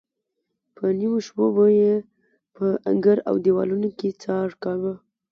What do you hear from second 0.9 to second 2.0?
نیمو شپو به یې